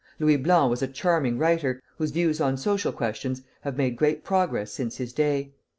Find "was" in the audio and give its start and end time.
0.71-0.81